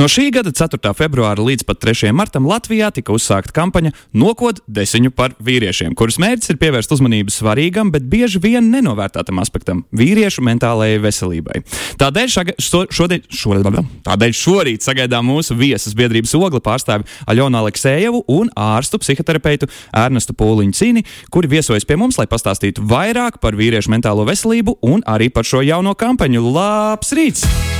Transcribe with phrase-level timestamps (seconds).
[0.00, 0.94] No šī gada 4.
[0.96, 2.08] februāra līdz pat 3.
[2.16, 7.90] martam Latvijā tika uzsākta kampaņa Nokod desiņu par vīriešiem, kuras mērķis ir pievērst uzmanību svarīgam,
[7.92, 11.60] bet bieži vien nenovērtētam aspektam- vīriešu mentālajai veselībai.
[12.00, 18.24] Tādēļ, šaga, šo, šodien, šodien, tādēļ šorīt sagaidām mūsu viesas biedrības ogli pārstāvi Aļonu Aleksējevu
[18.26, 23.92] un ārstu psihoterapeitu Ernestu Pūliņu Cīni, kuri viesojas pie mums, lai pastāstītu vairāk par vīriešu
[23.92, 26.40] mentālo veselību un arī par šo jauno kampaņu.
[26.40, 27.79] Labs rīts!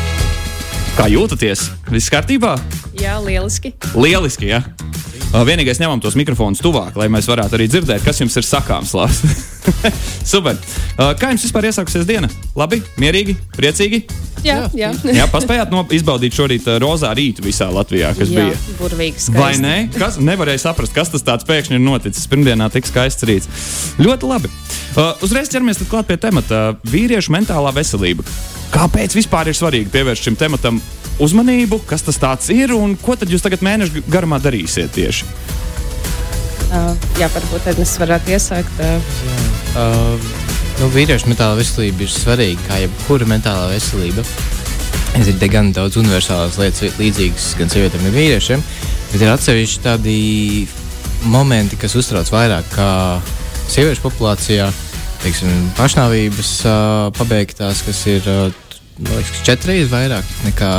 [0.99, 1.69] Kā jūtaties?
[1.91, 2.57] Viss kārtībā?
[2.99, 3.73] Jā, lieliski.
[3.95, 4.63] Lieliski, jā.
[5.31, 8.91] Vienīgais ņemam tos mikrofonus tuvāk, lai mēs varētu arī dzirdēt, kas jums ir sakāms.
[8.99, 9.21] Lārs.
[10.33, 10.59] Super.
[11.21, 12.31] Kā jums vispār iesākusies diena?
[12.59, 14.03] Labi, mierīgi, priecīgi.
[14.43, 14.91] Jā, jā.
[15.15, 18.61] Jā, paspējāt no, izbaudīt šorīt rozā rītu visā Latvijā, kas jā, bija.
[18.81, 19.39] burvīgi skaisti.
[19.39, 19.77] Vai ne?
[19.95, 22.27] Kas nevarēja saprast, kas tas tāds pēkšņi ir noticis?
[22.31, 23.51] Pirmdienā tik skaists rīts.
[24.03, 24.51] Ļoti labi.
[24.97, 28.27] Uh, uzreiz ķeramies klāt pie temata- vīriešu mentālā veselība.
[28.71, 30.79] Kāpēc vispār ir svarīgi pievērst šim tematam
[31.21, 35.27] uzmanību, kas tas ir un ko tad jūs tagad mēnešu garumā darīsiet tieši?
[36.71, 38.79] Uh, jā, varbūt tad es varētu iesākt.
[38.79, 40.19] Uh, Uh,
[40.81, 44.25] nu, vīriešu mentālā veselība ir svarīga, kā jebkura mentālā veselība.
[45.15, 48.65] Es ir gan daudz universālas lietas, līdzīgas gan sievietēm, gan vīriešiem,
[49.13, 50.17] bet ir atsevišķi tādi
[51.31, 52.91] momenti, kas uztrauc vairāk kā
[53.71, 54.67] sieviešu populācijā.
[55.21, 56.53] Teiksim, pašnāvības
[57.19, 58.25] pabeigtās, kas ir
[59.01, 60.73] liekas, četras vairāk nekā,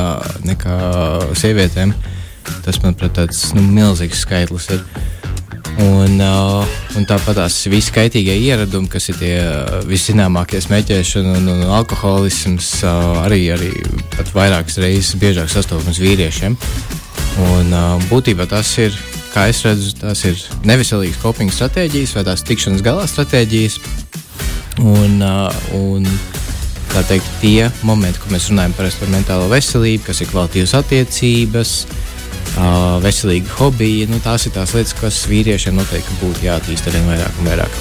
[0.50, 0.78] nekā
[1.38, 1.94] sievietēm.
[2.66, 4.81] Tas, manuprāt, tāds nu, milzīgs skaitlis ir.
[5.81, 6.67] Un, uh,
[7.00, 9.36] un tāpat tās viskaitīgie ieradumi, kas ir tie
[9.88, 13.72] viszināmākie smēķēšana un, un alkoholisms, uh, arī, arī
[14.17, 16.58] pat vairākas reizes biežāk sastopams vīriešiem.
[17.45, 18.98] Un, uh, būtībā tas ir,
[19.31, 23.80] kā es redzu, tās ir neveselīgas kopīgas stratēģijas vai tās tikšanas galā stratēģijas.
[24.80, 26.05] Un, uh, un,
[26.93, 31.73] tā teikt, tie momenti, kad mēs runājam par mentālo veselību, kas ir kvalitīvas attiecības,
[32.55, 34.08] uh, veselīga hobija.
[34.11, 37.80] Nu, tās ir tās lietas, kas vīriešiem noteikti būtu jāattīst arī vairāk un vairāk.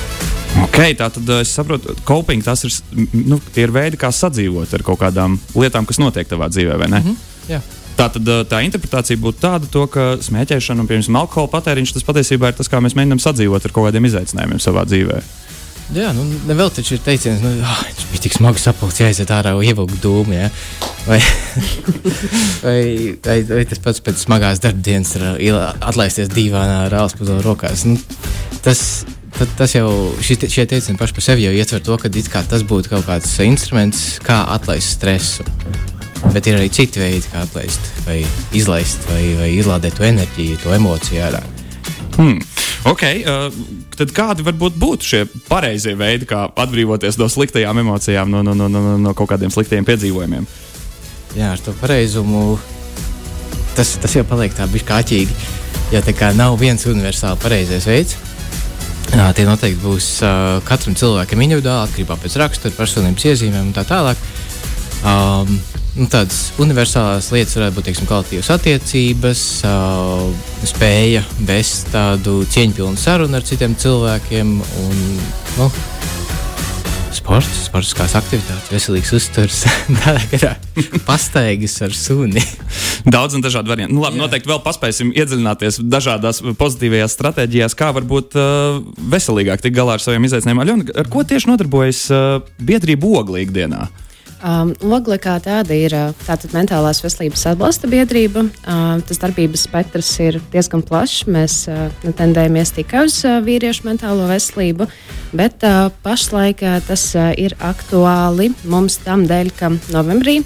[0.67, 2.75] Okay, tā tad es saprotu, ka coping tas ir,
[3.15, 6.99] nu, ir veidi, kā sadzīvot ar kaut kādām lietām, kas notiek tavā dzīvē, vai ne?
[6.99, 7.29] Mm -hmm.
[7.51, 7.61] Jā.
[7.97, 12.49] Tā tad tā interpretācija būtu tāda, to, ka smēķēšana un piemēram, alkohola patēriņš tas patiesībā
[12.49, 15.23] ir tas, kā mēs mēģinām sadzīvot ar kaut kādiem izaicinājumiem savā dzīvēm.
[15.91, 19.57] Jā, nu, nevēl taču ir teiciens, nu, oh, viņš bija tik smags sapulcs, jāiziet ārā
[19.59, 20.37] un ievilkt dūmu.
[20.37, 20.51] Ja?
[21.09, 21.19] Vai,
[22.67, 22.83] vai,
[23.25, 27.83] vai, vai tas pats pēc smagās darbdienas atlaisties divānā ar rāles rokās.
[27.91, 27.99] Nu,
[28.63, 29.03] tas,
[29.35, 29.91] tad, tas jau
[30.23, 34.21] šie, šie teicieni paši par sevi jau ietver to, ka tas būtu kaut kāds instruments,
[34.23, 35.49] kā atlaist stresu.
[36.31, 38.21] Bet ir arī citi veidi, kā atlaist, vai
[38.55, 41.43] izlaist, vai, vai izlādēt to enerģiju, to emociju ārā.
[42.15, 42.39] Hmm.
[42.89, 43.53] Okay, uh,
[43.93, 45.21] tad kādi varbūt būtu šie
[45.51, 49.85] pareizie veidi, kā atbrīvoties no sliktajām emocijām, no, no, no, no, no kaut kādiem sliktiem
[49.85, 50.47] piedzīvojumiem?
[51.37, 52.57] Jā, ar to pareizumu
[53.77, 55.37] tas, tas jau paliek tā bišķi kāķīgi.
[55.91, 58.17] Jo tā kā nav viens universāli pareizais veids.
[59.11, 63.85] Jā, tie noteikti būs uh, katram cilvēkam individuāli, atkarībā no rakstura, personības iezīmēm un tā
[63.89, 64.21] tālāk.
[65.05, 65.59] Um,
[66.09, 70.23] tādas universālās lietas varētu būt teiksim, kvalitīvas attiecības, uh,
[70.71, 74.55] spēja vest tādu cieņpilnu sarunu ar citiem cilvēkiem.
[74.85, 75.03] Un,
[75.59, 75.69] nu,
[77.11, 79.65] Sports, sportiskās aktivitātes, veselīgs uzturs,
[81.09, 82.43] pastaigas ar suni.
[83.03, 83.97] Daudz un dažādi varianti.
[83.97, 84.23] Nu, labi, Jā.
[84.25, 88.79] noteikti vēl paspēsim iedziļināties dažādās pozitīvajās stratēģijās, kā varbūt uh,
[89.11, 90.63] veselīgāk tikt galā ar saviem izaicinājumiem.
[90.65, 93.89] Aļona, ar ko tieši nodarbojas uh, biedrība Ogli ikdienā?
[94.41, 95.93] Um, Ogle kā tāda ir
[96.25, 98.47] tātad mentālās veselības atbalsta biedrība.
[98.65, 101.27] Uh, tas darbības spektrs ir diezgan plašs.
[101.29, 104.89] Mēs uh, tendējamies tikai uz uh, vīriešu mentālo veselību,
[105.37, 110.41] bet uh, pašlaik uh, tas uh, ir aktuāli mums tam dēļ, ka novembrī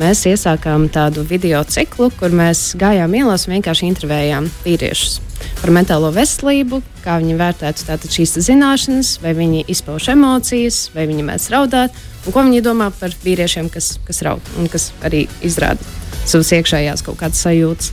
[0.00, 5.24] mēs iesākām tādu video ciklu, kur mēs gājām ielās un vienkārši intervējām vīriešus
[5.60, 11.46] par mentālo veselību, kā viņi vērtētu šīs zināšanas, vai viņi izpauž emocijas, vai viņi mēdz
[11.54, 11.94] raudāt
[12.28, 15.80] Un ko viņi domā par vīriešiem, kas, kas raud un kas arī izrāda
[16.28, 17.92] savas iekšējās kaut kādas sajūtas.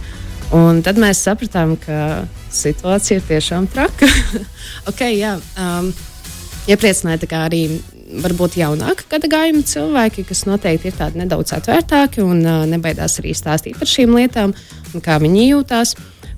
[0.56, 4.10] Un tad mēs sapratām, ka situācija ir tiešām traka.
[4.92, 5.88] okay, jā, um,
[6.68, 7.62] iepriecināja arī
[8.24, 13.36] varbūt jaunāka gada gājuma cilvēki, kas noteikti ir tādi nedaudz atvērtāki un uh, nebaidās arī
[13.38, 14.56] stāstīt par šīm lietām
[14.94, 15.96] un kā viņi jūtās.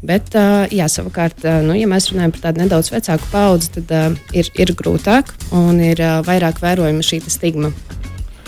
[0.07, 3.94] Bet, uh, jā, savukārt, uh, nu, ja mēs runājam par tādu nedaudz vecāku paudzi, tad
[3.97, 7.74] uh, ir, ir grūtāk un ir uh, vairāk vērojama šī stigma.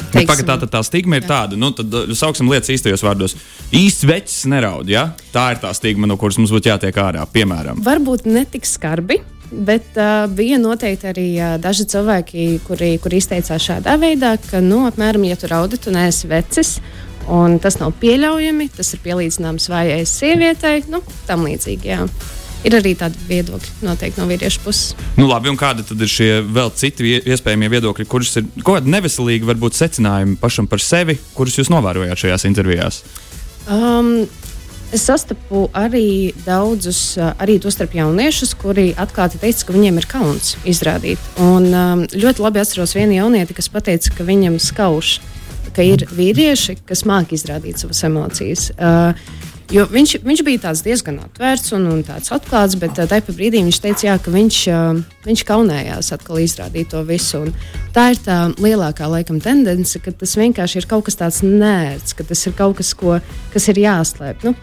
[0.09, 1.29] Bet pagaid, tā, tā stigma ir jā.
[1.29, 3.35] tāda, nu, tad sauksim lietas īstajos vārdos.
[3.75, 5.09] Īsts vecs neraud, ja?
[5.33, 7.81] Tā ir tā stigma, no kuras mums būtu jātiek ārā, piemēram.
[7.85, 9.19] Varbūt ne tik skarbi.
[9.51, 14.83] Bet uh, bija noteikti arī uh, daži cilvēki, kuri, kuri izteicās šādā veidā, ka, nu,
[14.89, 16.75] apmēram, ja tu raudi, tu neesi vecis,
[17.29, 21.89] un tas nav pieļaujami, tas ir pielīdzināms vājai sievietei, nu, tam līdzīgi.
[21.89, 22.05] Jā.
[22.67, 24.95] Ir arī tādi viedokļi noteikti no vīriešu puses.
[25.15, 28.91] Nu, labi, un kādi tad ir šie vēl citi iespējamie viedokļi, kurus ir kaut kādi
[28.91, 32.99] neveselīgi, varbūt secinājumi pašam par sevi, kurus jūs novērojāt šajās intervijās?
[33.71, 34.27] Um,
[34.89, 41.21] Es sastapu arī daudzus, arī tostarp jauniešus, kuri atklāti teica, ka viņiem ir kauns izrādīt.
[41.45, 45.19] Un um, ļoti labi atceros vienu jaunieti, kas teica, ka viņam skauž,
[45.75, 48.71] ka ir vīrieši, kas māki izrādīt savas emocijas.
[48.80, 49.13] Uh,
[49.69, 54.07] Jo viņš, viņš bija diezgan atvērts un, un atklāts, bet uh, tajā brīdī viņš teica,
[54.07, 54.57] jā, ka viņš,
[55.27, 57.44] viņš kaunējās atkal izrādīt to visu.
[57.45, 57.53] Un
[57.94, 62.25] tā ir tā lielākā laikam, tendence, ka tas vienkārši ir kaut kas tāds nērts, ka
[62.25, 63.19] tas ir kaut kas, ko,
[63.53, 64.42] kas ir jāslēp.
[64.50, 64.56] Nu,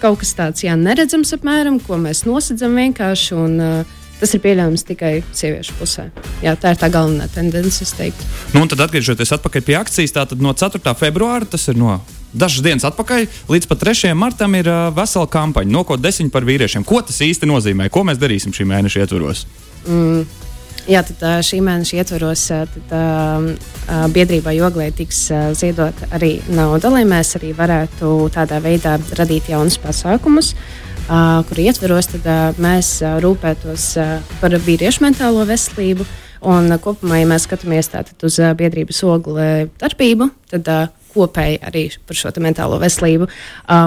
[0.00, 3.38] kaut kas tāds jā, neredzams, apmēram, ko mēs nosacām vienkārši.
[3.38, 6.08] Un, uh, Tas ir pieļaujams tikai sieviešu pusē.
[6.42, 8.24] Jā, tā ir tā galvenā tendence, es teiktu.
[8.50, 9.30] Nu, tad, atgriežoties
[9.62, 10.82] pie akcijas, tātad no 4.
[10.98, 12.00] februāra, tas ir no
[12.34, 14.10] dažas dienas atpakaļ, līdz pat 3.
[14.18, 16.82] martam ir uh, vesela kampaņa, no ko desmit par vīriešiem.
[16.82, 17.88] Ko tas īsti nozīmē?
[17.94, 19.46] Ko mēs darīsim šī mēneša ietvaros?
[19.86, 20.26] Mm.
[20.88, 22.92] Jā, tad šī mēneša ietvaros tad,
[24.14, 25.26] biedrībā Joglē tiks
[25.60, 30.54] ziedot arī nauda, lai mēs arī varētu tādā veidā radīt jaunus pasākumus.
[31.08, 33.84] Uh, kuru ietveros tad, uh, mēs uh, rūpētos
[34.42, 36.04] par vīriešu mentālo veselību.
[36.52, 37.88] Un, kopumā, ja mēs skatāmies
[38.28, 40.68] uz uh, biedrības ogles darbību, tad
[41.14, 43.28] kopēji arī par šo mentālo veselību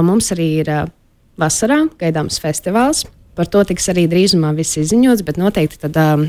[0.01, 0.73] mums arī ir
[1.37, 3.05] vasarā gaidāms festivāls.
[3.35, 6.25] Par to tiks arī drīzumā viss izziņots, bet noteikti tad uh,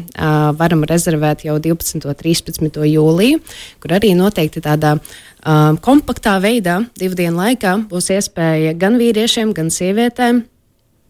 [0.58, 2.06] varam rezervēt jau 12.
[2.06, 2.78] un 13.
[2.87, 3.43] jūliju,
[3.82, 9.75] kur arī noteikti tādā uh, kompaktā veidā, divu dienu laikā, būs iespēja gan vīriešiem, gan
[9.75, 10.44] sievietēm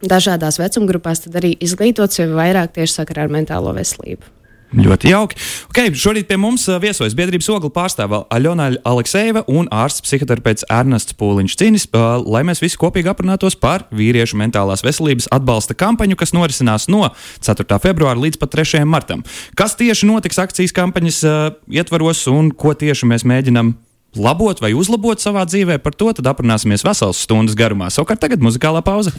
[0.02, 4.41] dažādās vecumgrupās arī izglītot sevi vairāk tieši sakarā ar mentālo veselību.
[4.72, 5.36] Ļoti jauki.
[5.68, 11.58] Okay, šorīt pie mums viesojas biedrības ogļu pārstāve Aļona Aleksēva un ārsts psihoterapeits Ernests Pūliņš
[11.60, 17.04] Cīnis, lai mēs visi kopīgi aprunātos par vīriešu mentālās veselības atbalsta kampaņu, kas norisinās no
[17.44, 17.68] 4.
[17.84, 18.80] februāra līdz pat 3.
[18.88, 19.26] martam.
[19.58, 23.76] Kas tieši notiks akcijas kampaņas uh, ietvaros un ko tieši mēs mēģinām
[24.16, 27.90] labot vai uzlabot savā dzīvē, par to aprunāsimies veselas stundas garumā.
[27.92, 29.10] Savukārt tagad muzikālā pauze.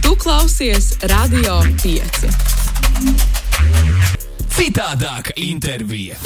[0.00, 4.19] Tu klausies Radio 5.
[4.54, 6.16] Citādāka intervija.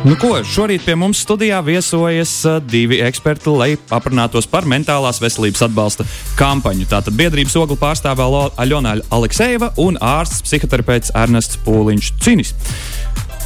[0.00, 5.66] Nu, ko, šorīt pie mums studijā viesojas uh, divi eksperti, lai aprunātos par mentālās veselības
[5.66, 6.06] atbalsta
[6.38, 6.88] kampaņu.
[6.88, 8.26] Tātad biedrības ogļu pārstāvē
[8.64, 12.54] Aļona Aleksejeva un ārsts psihoterapeits Ernests Pūliņš Cinis.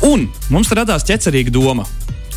[0.07, 1.89] Un mums radās ķecerīga doma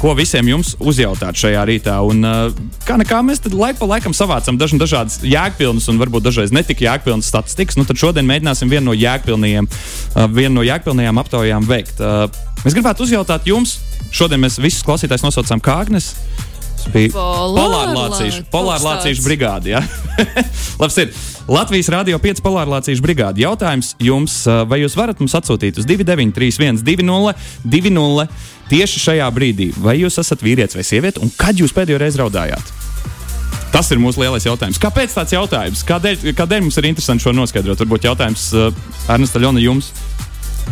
[0.02, 1.98] ko visiem jums uzjautāt šajā rītā.
[2.06, 2.54] Un, uh,
[2.88, 7.30] kā nekā mēs laiku pa laikam savācam dažna, dažādas jēgpilnas un varbūt dažreiz netik jēgpilnas
[7.32, 7.80] statistikas.
[7.80, 12.02] Nu, tad šodien mēģināsim vienu no jēgpilnajiem, uh, vienu no jēgpilnajām aptaujām veikt.
[12.02, 12.28] Uh,
[12.64, 13.80] mēs gribētu uzjautāt jums,
[14.14, 16.14] šodien mēs visus klausītājus nosaucam kā Agnes.
[16.94, 19.76] Bija polārlācīšu, polārlācīšu brigāde.
[19.76, 19.84] Ja?
[20.82, 21.12] Labs ir.
[21.48, 23.40] Latvijas Rādio 5 polārlācīšu brigāde.
[23.46, 28.36] Jautājums jums, vai jūs varat mums atsūtīt uz 2931, 20, 20
[28.68, 29.70] tieši šajā brīdī?
[29.80, 32.76] Vai jūs esat vīrietis vai sieviete, un kad jūs pēdējo reizi raudājāt?
[33.72, 34.80] Tas ir mūsu lielais jautājums.
[34.82, 35.84] Kāpēc tāds jautājums?
[35.88, 37.80] Kādēļ, kādēļ mums ir interesanti šo noskaidrot?
[37.84, 38.72] Varbūt jautājums uh,
[39.12, 39.92] Ernesta Ļona jums.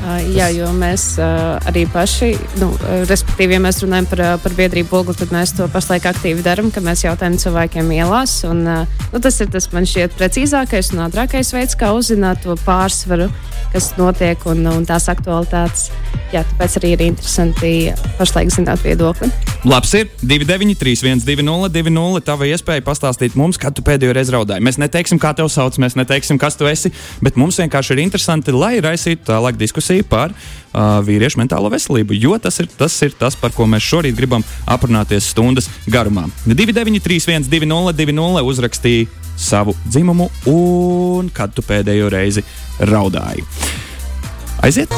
[0.04, 2.68] Uh, jā, jo mēs uh, arī paši, nu,
[3.10, 6.84] respektīvi, ja mēs runājam par, par biedrību ogli, tad mēs to pašlaik aktīvi darām, ka
[6.84, 8.36] mēs jautājam cilvēkiem ielās.
[8.50, 12.58] Un, uh, nu, tas ir tas man šķiet precīzākais un ātrākais veids, kā uzzināt to
[12.68, 13.30] pārsvaru,
[13.74, 15.88] kas notiek un, un tās aktualitātes.
[16.34, 17.72] Jā, tāpēc arī ir interesanti
[18.20, 19.32] pašlaik zināt viedokli.
[19.66, 22.22] Labs ir 293, 120, 20.
[22.26, 24.66] Tava iespēja pastāstīt mums, kad tu pēdējo reizi raudāji.
[24.66, 26.92] Mēs neteiksim, kā tevi sauc, mēs neteiksim, kas tu esi,
[27.24, 32.38] bet mums vienkārši ir interesanti, lai raisītu tālāk diskusiju par uh, vīriešu mentālo veselību, jo
[32.42, 36.28] tas ir, tas ir tas, par ko mēs šorīt gribam aprunāties stundas garumā.
[36.46, 42.46] 293, 120, 20 uzrakstīja savu dzimumu un kad tu pēdējo reizi
[42.80, 43.44] raudāji.
[44.64, 44.94] Aiziet!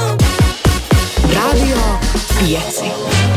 [1.34, 1.82] Radio
[2.40, 3.37] 5.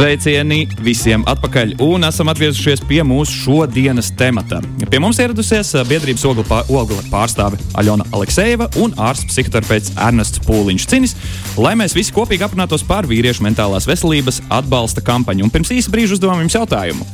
[0.00, 4.62] Sveicieni visiem atpakaļ, un esam atgriezušies pie mūsu šodienas temata.
[4.88, 11.12] Pie mums ieradusies eh, biedrības ogla pārstāve Aļona Aleksejeva un ārsts psihoterapeits Ernests Pūliņš Cinis,
[11.60, 15.44] lai mēs visi kopīgi aprunātos par vīriešu mentālās veselības atbalsta kampaņu.
[15.44, 17.04] Un pirms īsa brīža uzdevām jums jautājumu.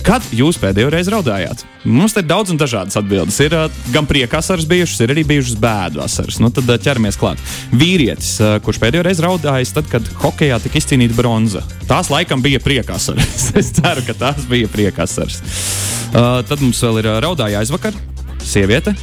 [0.00, 1.62] Kad jūs pēdējo reizi raudājāt?
[1.84, 3.36] Mums te ir daudz un dažādas atbildes.
[3.44, 3.54] Ir
[3.92, 6.38] gan prieka asaras bijušas, ir arī bijušas bēdu asaras.
[6.40, 7.40] Nu, tad ķeramies klāt.
[7.76, 8.32] Vīrietis,
[8.64, 11.62] kurš pēdējo reizi raudājis, tad, kad hokeja tika izcīnīta bronza.
[11.88, 13.50] Tās laikam bija prieka asaras.
[13.60, 15.42] es ceru, ka tās bija prieka asaras.
[16.10, 17.96] Uh, tad mums vēl ir raudāja aizvakar,
[18.44, 18.96] sieviete.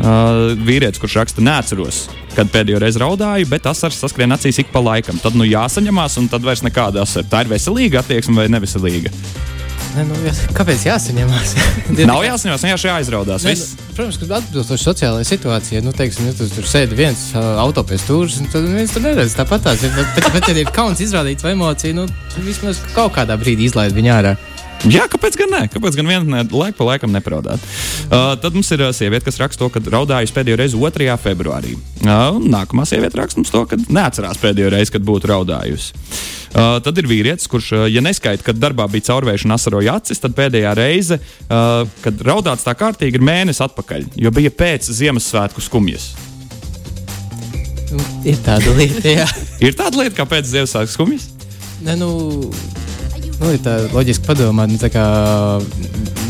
[0.00, 2.02] Uh, vīrietis, kurš raksta, neatceros,
[2.34, 5.20] kad pēdējo reizi raudāju, bet asaras saskrien acīs ik pa laikam.
[5.22, 7.28] Tad nu jāsaņemās, un tad vairs nekāda asara.
[7.28, 9.12] Tā ir veselīga attieksme vai neveselīga?
[9.96, 10.16] Ne, nu,
[10.54, 11.54] kāpēc jāsaņemās?
[12.10, 13.46] Nav jāsaņemās, vienkārši jāizraudās.
[13.46, 17.58] Ne, nu, protams, ka atbilstoši sociālajai situācijai, nu, teiksim, ja tu tur sēdi viens uh,
[17.64, 19.66] autopēs stūris, tad viens tur neredz tāpat.
[19.82, 22.06] Bet, bet, bet, ja ir kauns izrādīt vai emociju, nu,
[22.46, 24.36] vismaz kaut kādā brīdī izlaid viņu ārā.
[24.88, 25.60] Jā, kāpēc gan ne?
[25.68, 27.60] Kāpēc gan vienā laikā pa laikam nepraudāt?
[28.08, 31.08] Uh, tad mums ir uh, sieviete, kas raksta to, ka raudājusi pēdējo reizi 2.
[31.20, 31.74] februārī.
[32.00, 35.92] Uh, nākamā sieviete raksta mums to, ka neatcerās pēdējo reizi, kad būtu raudājusi.
[36.50, 40.32] Uh, tad ir vīrietis, kurš, uh, ja neskaita, kad darbā bija caurvēšana asaroja acis, tad
[40.38, 46.14] pēdējā reize, uh, kad raudāts tā kārtīgi, ir mēnesis atpakaļ, jo bija pēc Ziemassvētku skumjas.
[48.24, 49.28] Ir tāda lieta, jā.
[49.68, 51.28] ir tāda lieta, kā pēc Ziemassvētku skumjas?
[51.84, 52.10] Ne, nu,
[53.40, 55.06] nu, ir tā loģiski padomāt, nu, kā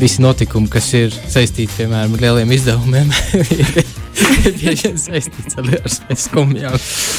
[0.01, 3.11] visi notikumi, kas ir saistīti piemēram ar lieliem izdevumiem.
[4.61, 5.69] vien saistīts ar
[6.19, 6.77] skumjām.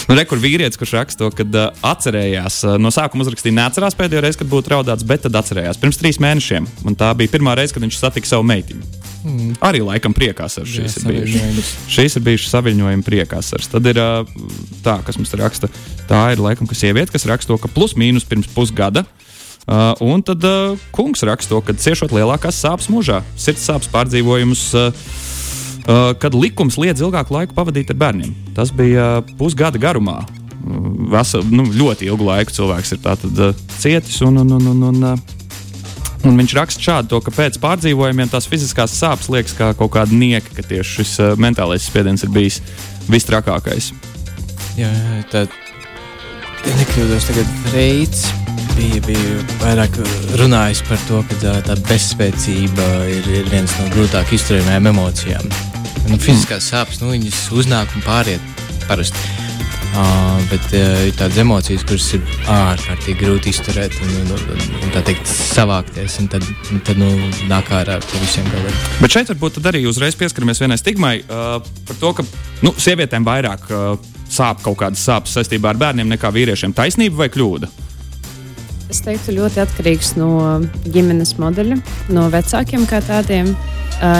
[0.09, 3.97] Nu, re, kur vīrietis, kurš raksta to, kad uh, atcerējās, uh, no sākuma uzrakstīja, neatcerās
[3.99, 6.67] pēdējo reizi, kad būtu raudāts, bet tad atcerējās pirms trīs mēnešiem.
[6.87, 8.99] Un tā bija pirmā reize, kad viņš satika savu meitiņu.
[9.21, 9.55] Mm.
[9.61, 11.73] Arī laikam priekās ar šīs Jā, ir bijušas.
[11.93, 13.65] Šīs ir bijušas saviņojuma priekās ar.
[13.75, 14.37] Tad ir uh,
[14.85, 15.69] tā, kas mums raksta.
[16.09, 19.05] Tā ir laikam, ka sieviete, kas raksta to, ka plus mīnus pirms pusgada.
[19.05, 19.30] Uh,
[19.67, 24.65] un tad uh, kungs raksta to, ka ciešot lielākās sāpes mūžā, sirds sāpes pārdzīvojumus.
[24.77, 25.29] Uh,
[25.81, 28.35] Uh, kad likums liedz ilgāku laiku pavadīt ar bērniem.
[28.53, 30.19] Tas bija uh, pusgada garumā.
[30.21, 30.75] Uh,
[31.09, 34.19] Vesel, nu, ļoti ilgu laiku cilvēks ir tātad, uh, cietis.
[34.21, 38.45] Un, un, un, un, un, uh, un viņš raksta šādi, to, ka pēc pārdzīvojumiem tās
[38.51, 42.61] fiziskās sāpes liekas kā kaut kāda nieka, ka tieši šis uh, mentālais spiediens ir bijis
[43.09, 43.89] vistrakākais.
[44.77, 44.93] Jā
[45.33, 45.47] tā
[46.67, 48.25] ja nekļūdos, tagad reids
[48.77, 49.99] bija, bija vairāk
[50.41, 55.51] runājis par to, ka tā bezspēcība ir, ir viens no grūtāk izturējumiem emocijām.
[56.09, 59.29] Nu, fiziskās sāpes, nu, viņas uznāk un pāriet parasti.
[59.91, 64.93] Uh, bet uh, ir tādas emocijas, kuras ir ārkārtīgi grūti izturēt un, un, un, un
[64.93, 66.15] tā teikt, savākties.
[66.31, 66.47] Tad,
[66.87, 67.09] tad nu,
[67.51, 68.77] nāk ārā ar visiem galiem.
[69.01, 71.57] Bet šeit varbūt arī uzreiz pieskaramies vienai stigmai uh,
[71.89, 72.25] par to, ka
[72.63, 76.75] nu, sievietēm vairāk uh, sāp kaut kādas sāpes saistībā ar bērniem nekā vīriešiem.
[76.77, 77.69] Taisnība vai kļūda?
[78.91, 80.59] Es teiktu, ļoti atkarīgs no
[80.91, 81.77] ģimenes modeļa,
[82.11, 83.53] no vecākiem kā tādiem.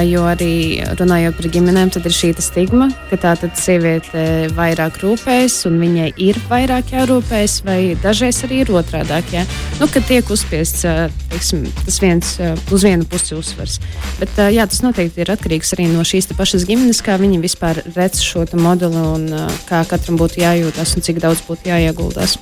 [0.05, 5.55] Jo arī runājot par ģimenēm, tad ir šī stigma, ka tā tad sieviete vairāk rūpējas
[5.67, 9.33] un viņai ir vairāk jārūpējas, vai dažreiz arī ir otrādāk.
[9.33, 9.41] Ja?
[9.81, 10.85] Nu, kad tiek uzspiests
[11.33, 12.29] teiksim, tas viens
[12.71, 13.79] uz vienu pusi uzsvars.
[14.21, 18.21] Bet jā, tas noteikti ir atkarīgs arī no šīs pašas ģimenes, kā viņi vispār redz
[18.23, 19.27] šo modeli un
[19.67, 22.37] kā katram būtu jājūtas un cik daudz būtu jāieguldās.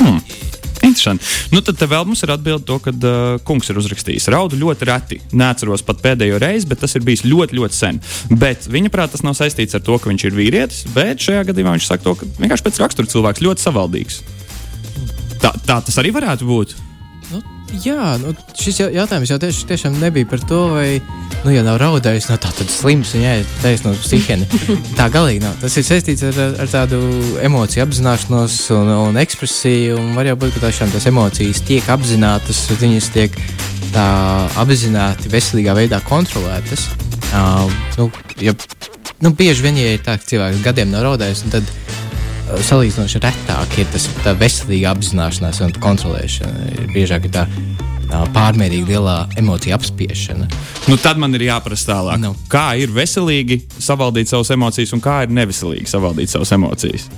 [0.00, 0.18] Hmm.
[0.94, 1.26] Interesanti.
[1.52, 4.30] Nu, tad vēl mums ir atbilde to, ka uh, kungs ir uzrakstījis.
[4.34, 5.20] Raudu ļoti reti.
[5.34, 8.00] Neatceros pat pēdējo reizi, bet tas ir bijis ļoti, ļoti sen.
[8.30, 11.76] Bet viņa prāt, tas nav saistīts ar to, ka viņš ir vīrietis, bet šajā gadījumā
[11.76, 14.22] viņš saka to, ka vienkārši pēc rakstura cilvēks ļoti savaldīgs.
[15.42, 16.76] Tā, tā tas arī varētu būt.
[17.74, 21.00] Nu, jā, nu, šis jautājums jau tieši, tiešām nebija par to, vai,
[21.42, 24.46] nu, ja nav raudājis, no tā tad slims un jāiet taisno uz psiheni.
[24.98, 25.56] tā galīgi nav.
[25.58, 27.00] Tas ir saistīts ar, ar tādu
[27.42, 32.62] emociju apzināšanos un, un ekspresiju, un var jau būt, ka tās, tās emocijas tiek apzinātas,
[32.78, 33.38] viņas tiek
[33.94, 34.06] tā
[34.62, 36.86] apzināti veselīgā veidā kontrolētas.
[37.34, 37.66] Uh,
[37.98, 38.54] nu, ja,
[39.18, 41.74] nu, bieži vien, ja ir tā, ka cilvēks gadiem nav raudājis, tad
[42.44, 44.08] salīdzinoši retāk ir tas
[44.40, 46.88] veselīga apzināšanās un kontrolēšana.
[46.94, 47.46] Biežāk ir tā
[48.34, 50.48] pārmērīgi lielā emocija apspiešana.
[50.90, 52.20] Nu, tad man ir jāprasa tālāk.
[52.22, 52.34] Nu.
[52.52, 57.08] kā ir veselīgi savaldīt savas emocijas un kā ir neveselīgi savaldīt savas emocijas.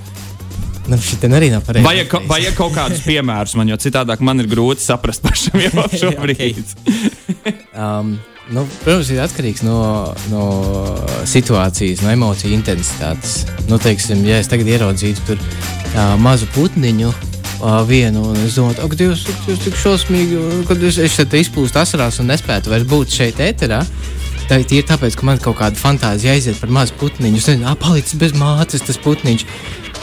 [0.87, 1.83] Nu, Šitien arī nav pareizi.
[1.83, 5.83] Vajag, ka, vajag kaut kādus piemērus man, jo citādi man ir grūti saprast pašam jau
[5.91, 6.63] šobrīd.
[7.75, 8.15] um,
[8.53, 9.77] Nu, protams, ir atkarīgs no,
[10.31, 10.43] no
[11.27, 13.41] situācijas, no emociju intensitātes.
[13.67, 18.85] Nu, teiksim, ja es tagad ieraudzītu tur uh, mazu putniņu, uh, vienu, un es domāju,
[18.85, 20.39] ak, Dievs, ir tik šausmīgi,
[20.69, 23.81] kad es, es šeit izplūstu asarās un nespētu vairs būt šeit ēterā.
[24.47, 27.41] Tā ir tāpēc, ka man kaut kāda fantāzija aiziet par mazu putniņu.
[27.41, 29.43] Es nezinu, ah, palicis bez mātes tas putniņš.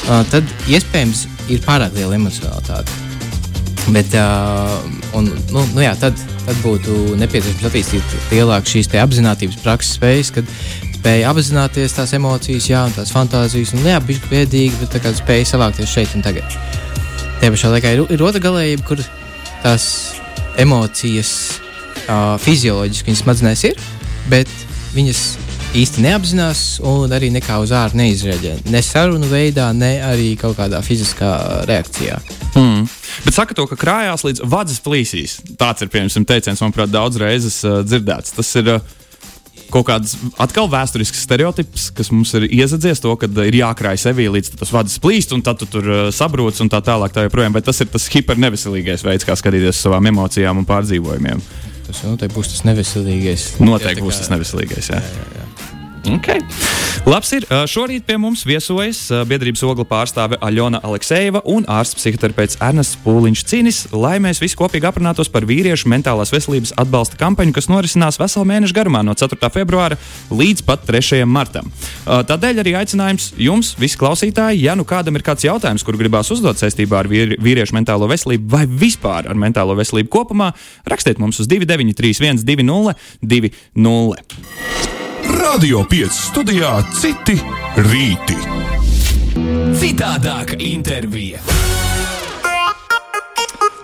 [0.04, 3.13] Uh, tad iespējams ir pārāk liela emocionalitāte.
[3.92, 4.78] Bet, uh,
[5.12, 10.48] un, nu, nu jā, tad, tad būtu nepieciešams attīstīt lielāku šīs apziņotības prakses spējas, kad
[10.96, 15.92] spēja apzināties tās emocijas, jā, tās fantāzijas, un jā, bija bēdīgi, bet tā spēja savākties
[15.92, 16.56] šeit un tagad.
[17.42, 19.04] Tajā pašā laikā ir, ir otra galējība, kur
[19.60, 19.86] tās
[20.60, 21.34] emocijas
[22.06, 23.84] uh, fizioloģiski viņas smadzenēs ir,
[24.32, 24.48] bet
[24.96, 25.26] viņas
[25.74, 28.54] īsti neapzinās un arī nekā uz ārā neizrēģē.
[28.70, 31.30] Ne sarunu veidā, ne arī kaut kādā fiziskā
[31.68, 32.20] reakcijā.
[32.54, 32.84] Mm.
[33.24, 35.40] Bet saka to, ka krājās līdz vadzes plīsīs.
[35.58, 38.36] Tāds ir, piemēram, teiciens, manuprāt, daudz reizes uh, dzirdēts.
[38.36, 38.94] Tas ir uh,
[39.74, 44.54] kaut kāds atkal vēsturisks stereotips, kas mums ir iezadzies, to, ka ir jākrāj sevī līdz
[44.60, 47.14] tas vadzes plīst, un tad tu tur uh, sabrūc un tā tālāk.
[47.14, 51.42] Tā joprojām, bet tas ir tas hiperneveselīgais veids, kā skatīties uz savām emocijām un pārdzīvojumiem.
[51.84, 53.48] Tas noteikti būs tas neveselīgais.
[53.58, 54.94] Noteikti būs tas neveselīgais.
[54.94, 55.02] Jā.
[55.02, 55.43] Jā, jā, jā.
[56.04, 56.40] Okay.
[57.08, 57.44] Labs ir.
[57.68, 63.78] Šorīt pie mums viesojas biedrības ogla pārstāve Aļona Aleksejeva un ārsts psihoterapeits Ernests Pūliņš Cīnis,
[63.92, 68.76] lai mēs visi kopīgi aprunātos par vīriešu mentālās veselības atbalsta kampaņu, kas norisinās veselu mēnešu
[68.76, 69.50] garumā no 4.
[69.54, 69.98] februāra
[70.32, 71.22] līdz pat 3.
[71.28, 71.70] martam.
[72.04, 76.60] Tādēļ arī aicinājums jums, visi klausītāji, ja nu kādam ir kāds jautājums, kuru gribās uzdot
[76.60, 80.52] saistībā ar vīriešu mentālo veselību vai vispār ar mentālo veselību kopumā,
[80.88, 82.92] rakstiet mums uz 293, 120,
[83.24, 85.03] 20.
[85.24, 87.36] Radio 5 studijā citi
[87.86, 88.36] rīti.
[89.80, 91.40] Citādāka intervija.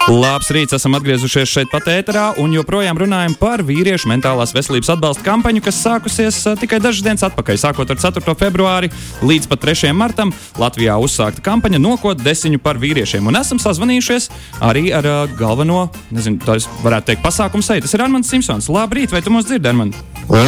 [0.09, 5.25] Labs rīts, esam atgriezušies šeit pat ēterā un joprojām runājam par vīriešu mentālās veselības atbalsta
[5.27, 7.59] kampaņu, kas sākusies uh, tikai dažas dienas atpakaļ.
[7.61, 8.35] Sākot ar 4.
[8.41, 8.89] februāri
[9.21, 9.93] līdz pat 3.
[9.95, 13.29] martam Latvijā uzsākta kampaņa Nokot desiņu par vīriešiem.
[13.29, 14.31] Un esam sazvanījušies
[14.65, 17.85] arī ar uh, galveno, nezinu, tā varētu teikt, pasākumu seitu.
[17.85, 18.71] Tas ir Armāns Simpsons.
[18.73, 19.93] Labrīt, vai tu mūs dzirdi, Armān?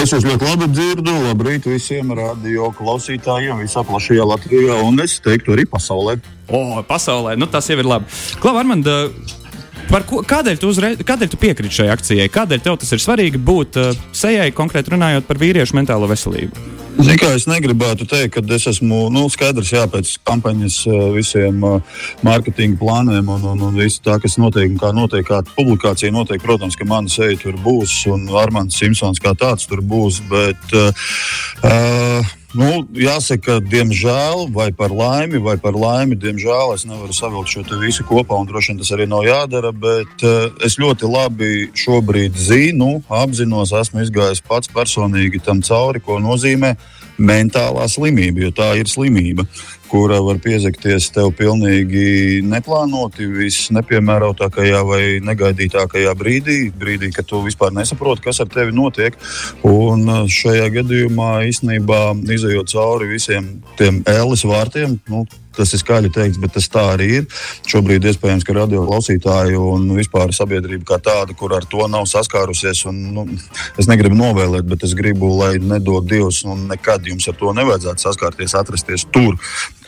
[0.00, 1.18] Es jūs ļoti labi dzirdu.
[1.28, 6.16] Labrīt visiem radio klausītājiem visā plašajā Latvijā un es teiktu arī pasaulē.
[6.49, 8.21] O, pasaulē, nu tas jau ir labi.
[8.42, 8.88] Klau, Armand,
[9.91, 12.29] Ko, kādēļ, tu uzreiz, kādēļ tu piekriti šai akcijai?
[12.33, 16.71] Kādēļ tev tas ir svarīgi būt uh, sejai, konkrēti runājot par vīriešu mentālo veselību?
[16.93, 21.62] Zini, kā es negribētu teikt, ka es esmu nu, skaidrs, jā, pēc kampaņas uh, visiem
[21.65, 26.12] uh, mārketinga plāniem un, un, un visu tā, kas notiek un kā notiek, kāda publikācija
[26.12, 26.43] notiek.
[26.45, 30.21] Protams, ka mana seja tur būs un Armāns Simpsons kā tāds tur būs.
[30.29, 31.09] Bet, uh,
[31.65, 37.62] uh, Nu, jāsaka, diemžēl, vai par laimi, vai par laimi, diemžēl es nevaru savilkt šo
[37.80, 39.71] visu kopā, un droši vien tas arī nav jādara.
[39.73, 46.20] Bet uh, es ļoti labi šobrīd zinu, apzinos, esmu izgājis pats personīgi tam cauri, ko
[46.20, 46.74] nozīmē
[47.16, 49.48] mentālā slimība, jo tā ir slimība
[49.92, 58.24] kura var piezakties tev pilnīgi neplānoti, visnepiemērotākajā vai negaidītākajā brīdī, brīdī, kad tu vispār nesaproti,
[58.24, 59.18] kas ar tevi notiek.
[59.68, 62.00] Un uh, šajā gadījumā īstenībā
[62.38, 65.26] izējot cauri visiem tiem ēles vārtiem, nu,
[65.57, 67.27] tas ir skaļi teikts, bet tas tā arī ir.
[67.69, 72.85] Šobrīd iespējams, ka radio klausītāji un vispār sabiedrība kā tāda, kur ar to nav saskārusies,
[72.91, 73.27] un nu,
[73.81, 78.07] es negribu novēlēt, bet es gribu, lai nedod Dievs, un nekad jums ar to nevajadzētu
[78.07, 79.38] saskarties, atrasties tur,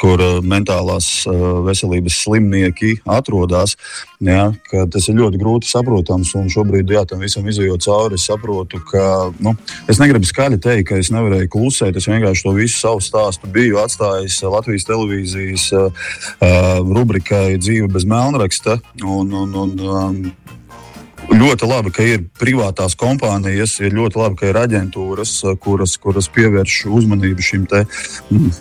[0.01, 3.79] kur uh, mentālās uh, veselības slimnieki atrodas.
[4.25, 8.79] Ja, tas ir ļoti grūti saprotams, un šobrīd, jā, tam visam izjūt cauri, es saprotu,
[8.89, 9.53] ka nu,
[9.91, 11.99] es negribu skaļi teikt, ka es nevarēju klusēt.
[12.01, 15.91] Es vienkārši to visu savu stāstu biju atstājis Latvijas televīzijas uh,
[16.39, 18.79] uh, rubrikai Dzīve bez melnraksta.
[19.03, 20.19] Un, un, un, um,
[21.33, 25.33] ļoti labi, ka ir privātās kompānijas, ir ļoti labi, ka ir aģentūras,
[25.63, 27.85] kuras, kuras pievērš uzmanību šim te.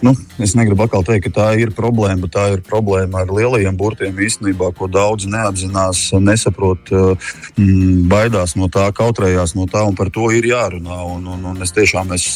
[0.06, 3.78] Nu, es negribu atkal teikt, ka tā ir problēma, bet tā ir problēma ar lielajiem
[3.78, 10.12] burtiem īstenībā, ko daudz neapzinās, nesaprot, mm, baidās no tā, kautrējās no tā, un par
[10.14, 11.00] to ir jārunā.
[11.14, 12.28] Un, un, un es tiešām es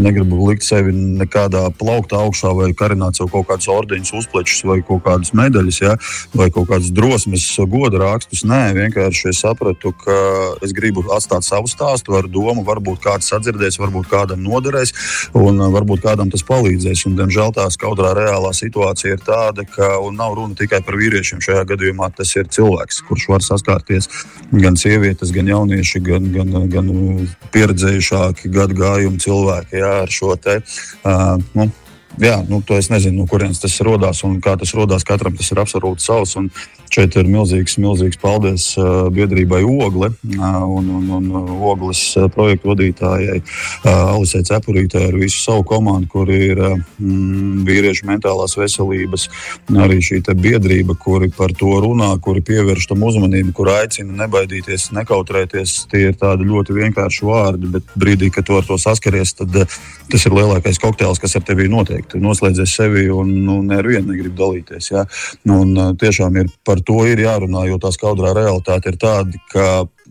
[0.00, 5.04] negribu likt sevi nekādā plauktā augšā vai karināt sev kaut kādus ordeņus, uzplečus vai kaut
[5.06, 5.96] kādas medaļas, ja,
[6.36, 8.44] vai kaut kādas drosmes, goda rakstus.
[8.46, 10.16] Nē, vienkārši es saprotu sapratu, ka
[10.64, 14.92] es gribu atstāt savu stāstu ar domu, varbūt kāds sadzirdēs, varbūt kādam noderēs,
[15.34, 17.06] un uh, varbūt kādam tas palīdzēs.
[17.08, 21.40] Un, diemžēl tā skaudrā reālā situācija ir tāda, ka nav runa tikai par vīriešiem.
[21.44, 24.10] Šajā gadījumā tas ir cilvēks, kurš var saskārties
[24.52, 26.92] gan sievietes, gan jaunieši, gan, gan, gan
[27.54, 30.60] pieredzējušāki gadu gājumu cilvēki jā, ar šo te.
[31.06, 31.70] Uh, nu,
[32.22, 35.06] jā, nu, to es nezinu, no kurienes tas radās un kā tas radās.
[35.06, 36.36] Katram tas ir absolūti savs.
[36.40, 36.50] Un,
[36.92, 42.70] Šeit ir milzīgs, milzīgs paldies uh, biedrībai Ogle uh, un, un, un Ogles uh, projektu
[42.70, 43.40] vadītājai
[43.86, 49.26] Alisai Cepurītē ar visu savu komandu, kur ir mm, vīriešu mentālās veselības,
[49.82, 55.76] arī šī biedrība, kuri par to runā, kuri pievērš tam uzmanību, kur aicina nebaidīties, nekautrēties.
[55.90, 59.54] Tie ir tādi ļoti vienkārši vārdi, bet brīdī, kad tu ar to saskaries, tad
[60.06, 62.05] tas ir lielākais kokteils, kas ar tevi notiek.
[62.10, 64.90] Tu noslēdzies sevi un nu, nevienu negrib dalīties.
[64.92, 65.04] Ja?
[65.52, 69.66] Un, tiešām ir par to ir jārunā, jo tā skaudrā realitāte ir tāda, ka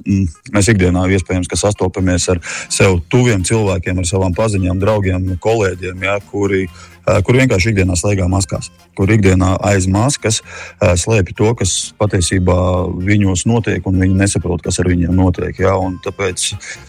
[0.05, 6.65] mēs ikdienā iespējams sastopamies ar sev tuviem cilvēkiem, ar savām paziņām, draugiem, kolēģiem, ja, kuri
[7.05, 10.41] kur vienkārši ikdienā staigā maskās, kur ikdienā aiz maskas
[10.81, 12.57] slēpj to, kas patiesībā
[13.05, 15.53] viņos notiek, un viņi nesaprot, kas ar viņiem notiek.
[15.61, 15.75] Ja?
[16.05, 16.47] Tāpēc,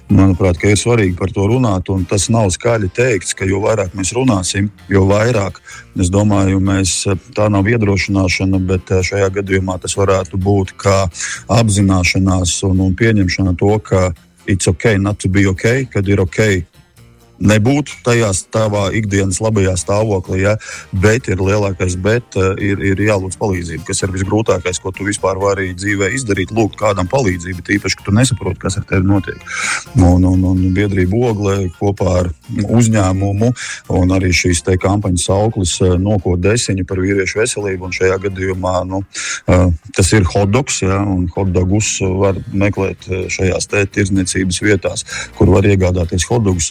[0.08, 4.14] manuprāt, ir svarīgi par to runāt, un tas nav skaļi teikts, ka jo vairāk mēs
[4.16, 5.60] runāsim, jo vairāk,
[6.00, 6.96] es domāju, mēs,
[7.36, 10.96] tā nav iedrošināšana, bet šajā gadījumā tas varētu būt kā
[11.52, 14.10] apzināšanās un, un pieņemšana to, ka
[14.46, 16.40] it's ok, not to be ok, kad ir ok
[17.40, 20.54] nebūt tajā tavā ikdienas labajā stāvoklī, ja,
[20.92, 25.40] bet ir lielākais, bet uh, ir, ir jālūdz palīdzība, kas ir visgrūtākais, ko tu vispār
[25.40, 26.54] vari dzīvē izdarīt.
[26.56, 29.40] Lūgt kādam palīdzību, tīpaši, ka tu nesaproti, kas ar tevi notiek.
[29.96, 32.30] Un, un, un biedrība Ogle kopā ar
[32.64, 33.50] uzņēmumu
[33.96, 37.92] un arī šīs kampaņas auklis uh, noko desiņu par vīriešu veselību.
[37.96, 45.04] Šajā gadījumā nu, uh, tas ir hotdogs, ja, un hotdogus var meklēt šajās tirdzniecības vietās,
[45.36, 46.70] kur var iegādāties hotdogus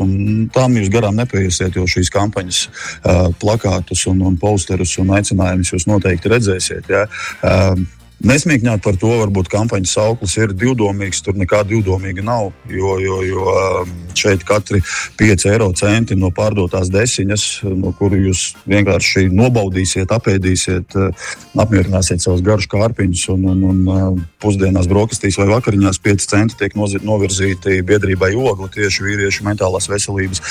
[0.56, 5.88] tām jūs garām nepaiesiet, jo šīs kampaņas uh, plakātus un, un posterus un aicinājumus jūs
[5.92, 6.90] noteikti redzēsiet.
[6.92, 7.06] Ja?
[7.44, 7.86] Uh,
[8.26, 11.22] Nesmīkņāt par to, varbūt kampaņas sauklis ir divdomīgs.
[11.22, 12.48] Tur nekā divdomīga nav.
[12.72, 14.80] Jo, jo, jo um, šeit katri
[15.20, 17.44] 5 eiro centi no pārdotās desiņas,
[17.78, 21.28] no kuru jūs vienkārši nobaudīsiet, apēdīsiet, uh,
[21.62, 23.28] apmierināsiet savus garus kārpiņus.
[23.36, 24.08] Un, un, un uh,
[24.42, 26.74] pusdienās, brokastīs vai vakariņās 5 centi tiek
[27.06, 30.42] novirzīti biedrībai ogli tieši vīriešu mentālās veselības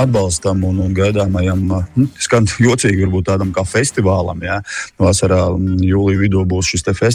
[0.00, 4.40] atbalstam un, un gaidāmajam, uh, hm, skan jocīgi, varbūt tādam kā festivālam.
[4.48, 4.62] Ja?
[4.96, 5.50] Vasarā
[5.84, 7.09] jūlijā vidū būs šis festivāls.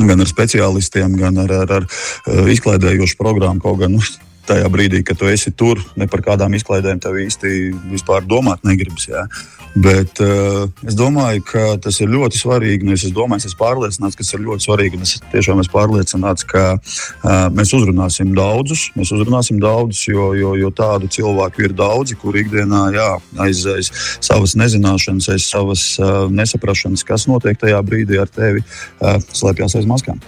[0.00, 3.60] Gan ar speciālistiem, gan ar, ar, ar izklaidējošu programmu.
[3.64, 4.04] Kaut gan nu,
[4.50, 7.56] tajā brīdī, kad tu esi tur, ne par kādām izklaidēm tev īsti
[7.94, 9.08] vispār domāt negribas.
[9.10, 9.26] Jā.
[9.70, 12.86] Bet uh, es domāju, ka tas ir ļoti svarīgi.
[12.86, 14.98] Nu, es domāju, es esmu pārliecināts, ka tas ir ļoti svarīgi.
[15.06, 18.88] Es tiešām esmu pārliecināts, ka uh, mēs uzrunāsim daudzus.
[18.98, 23.08] Mēs uzrunāsim daudzus, jo, jo, jo tādu cilvēku ir daudzi, kur ikdienā jā,
[23.46, 29.22] aiz, aiz savas nezināšanas, aiz savas uh, nesaprašanas, kas notiek tajā brīdī ar tevi, uh,
[29.30, 30.18] slēpjas aiz maskām.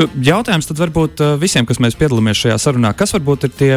[0.00, 3.72] Jautājums tad varbūt visiem, kas mēs piedalāmies šajā sarunā, kas varbūt ir tie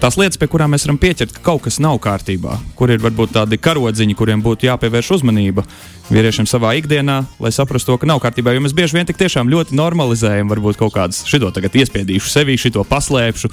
[0.00, 3.36] tās lietas, pie kurām mēs varam pieķert, ka kaut kas nav kārtībā, kur ir varbūt
[3.36, 5.66] tādi karodziņi, kuriem būtu jāpievērš uzmanība
[6.10, 8.52] vīriešiem savā ikdienā, lai saprastu to, ka nav kārtībā.
[8.54, 12.58] Jo mēs bieži vien tik tiešām ļoti normalizējam, varbūt kaut kādas šito tagad iespiedīšu sevi,
[12.58, 13.50] šito paslēpšu,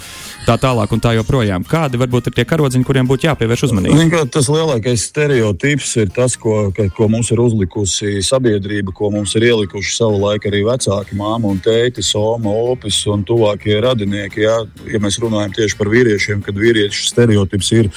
[0.48, 1.66] tā tālāk un tā joprojām.
[1.70, 4.24] Kādi varbūt ir tie karodziņi, kuriem būtu jāpievērš uzmanība?
[4.34, 9.48] Tas lielākais stereotips ir tas, ko, ka, ko mums ir uzlikusi sabiedrība, ko mums ir
[9.52, 14.42] ielikuši savu laiku arī vecāki, māma un tēti, soma, opis un tuvākie radinieki.
[14.48, 14.58] Ja,
[14.90, 17.90] ja mēs runājam tieši par vīriešiem, kad vīriešu stereotips ir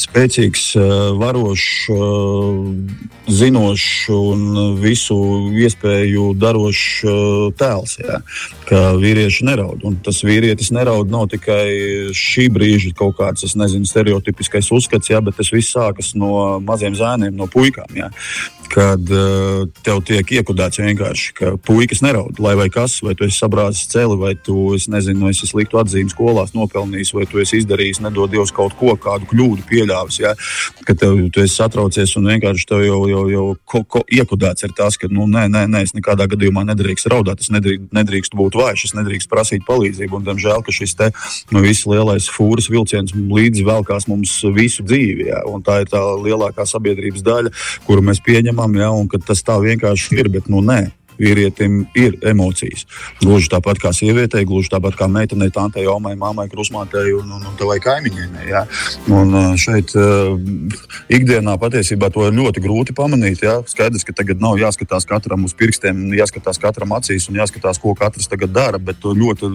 [0.00, 3.02] spēcīgs, eh, varošs, eh,
[3.32, 5.16] zinošs un visu
[5.62, 7.94] iespēju darošs uh, tēls.
[8.02, 8.18] Jā,
[8.66, 9.84] ka vīrieši neraud.
[9.86, 15.38] Un tas vīrietis neraud nav tikai šī brīža kaut kāds, nezinu, stereotipiskais uzskats, jā, bet
[15.38, 17.88] tas viss sākas no maziem zēniem, no puikām.
[17.94, 18.10] Jā
[18.72, 23.40] kad uh, tev tiek iekodēts vienkārši, ka puikas neraud, lai vai kas, vai tu esi
[23.40, 28.02] sabrāzis celi, vai tu esi, nezinu, esi sliktu atzīmi skolās nopelnījis, vai tu esi izdarījis,
[28.04, 30.20] nedod Dievs, kaut ko, kādu kļūdu pieļāvis.
[30.22, 30.32] Ja?
[30.86, 34.96] Ka tev, esi satraucies un vienkārši tev jau, jau, jau ko, ko iekodēts ir tas,
[35.00, 38.86] ka, nu, nē, nē, nē, es nekādā gadījumā nedrīkst raudāt, es nedrīkst, nedrīkst būt vājš,
[38.88, 40.20] es nedrīkst prasīt palīdzību.
[40.20, 41.10] Un, diemžēl, ka šis te
[41.52, 45.28] nu, viss lielais fūras vilciens līdzi velkās mums visu dzīvi.
[45.28, 45.44] Ja?
[45.50, 47.52] Un tā ir tā lielākā sabiedrības daļa,
[47.86, 50.30] kuru mēs pieņemam zinām, ja, un ka tas tā vienkārši ir.
[50.32, 52.86] Bet, nu, nē, vīrietim ir emocijas.
[53.20, 57.58] Gluži tāpat kā sievietei, gluži tāpat kā meitenei, tantei, omai, mammai, krusmātei un, un, un
[57.60, 58.48] tavai kaimiņienei.
[58.50, 58.64] Ja?
[59.12, 60.34] Un šeit uh,
[61.12, 63.44] ikdienā patiesībā to ir ļoti grūti pamanīt.
[63.46, 63.60] Ja?
[63.68, 68.30] Skaidrs, ka tagad nav jāskatās katram uz pirkstiem, jāskatās katram acīs un jāskatās, ko katrs
[68.32, 69.52] tagad dara, bet ļoti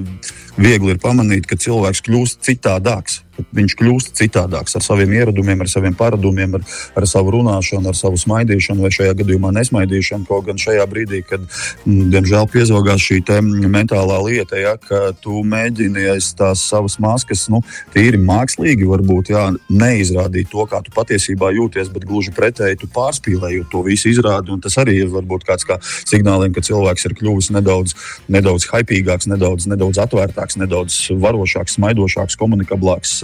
[0.58, 3.24] viegli ir pamanīt, ka cilvēks kļūst citādāks
[3.58, 6.66] viņš kļūst citādāks ar saviem ieradumiem, ar saviem paradumiem, ar,
[6.98, 10.28] ar savu runāšanu, ar savu smaidīšanu, vai šajā gadījumā nesmaidīšanu.
[10.30, 11.44] Kaut gan šajā brīdī, kad,
[11.86, 13.22] mm, diemžēl, piezogās šī
[13.68, 17.62] mentālā lieta, ja, ka tu mēģini aiz tās savas maskas, nu,
[17.94, 23.72] tīri mākslīgi, varbūt jā, neizrādīt to, kā tu patiesībā jūties, bet gluži pretēji tu pārspīlējot
[23.72, 24.56] to visu izrādi.
[24.64, 27.96] Tas arī ir varbūt kāds kā signāliem, ka cilvēks ir kļuvis nedaudz,
[28.32, 33.20] nedaudz hypīgāks, nedaudz, nedaudz atvērtāks, nedaudz varošāks, smaidošāks, komunikablāks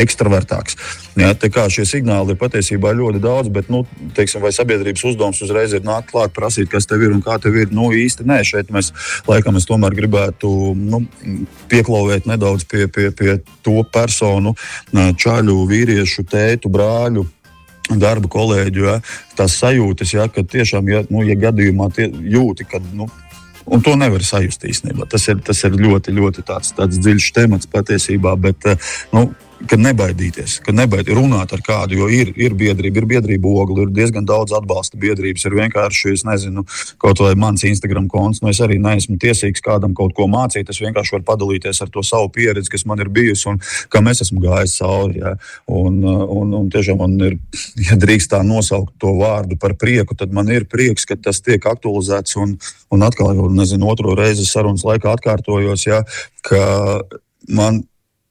[0.00, 0.76] ekstravertāks.
[1.18, 3.82] Ja, šie signāli ir patiesībā ļoti daudz, bet nu,
[4.16, 7.72] teiksim, sabiedrības uzdevums uzreiz ir nākt klāt, prasīt, kas tev ir un kā tev ir.
[7.74, 8.92] Nu, īsti nē, šeit mēs
[9.28, 11.02] laikam es tomēr gribētu nu,
[11.72, 14.54] pieklauvēt nedaudz pie, pie, pie to personu,
[14.94, 17.26] čaļu, vīriešu, tētu, brāļu
[17.90, 19.00] darba kolēģu, ja,
[19.34, 23.08] tās sajūtas, ja, ka tiešām, ja, nu, ja gadījumā tie, jūti, ka nu,
[23.66, 25.06] Un to nevar sajust īstenībā.
[25.10, 28.34] Tas ir, tas ir ļoti, ļoti tāds, tāds dziļš temats patiesībā.
[28.40, 29.28] Bet, eh, nu,
[29.68, 33.92] ka nebaidīties, ka nebaidīties runāt ar kādu, jo ir, ir biedrība, ir biedrība ogli, ir
[33.94, 35.44] diezgan daudz atbalsta biedrības.
[35.46, 36.64] Ir vienkārši, es nezinu,
[37.00, 40.70] kaut vai mans Instagram konts, nu es arī neesmu tiesīgs kādam kaut ko mācīt.
[40.70, 43.60] Es vienkārši varu padalīties ar to savu pieredzi, kas man ir bijusi un
[43.92, 45.20] kam es esmu gājis cauri.
[45.20, 45.34] Ja.
[45.68, 47.36] Un, un, un tiešām man ir,
[47.88, 51.64] ja drīkst tā nosaukt to vārdu par prieku, tad man ir prieks, ka tas tiek
[51.66, 52.56] aktualizēts un,
[52.94, 56.02] un atkal jau, nezinu, otro reizi sarunas laikā atkārtojos, ja,
[56.46, 56.64] ka
[57.48, 57.84] man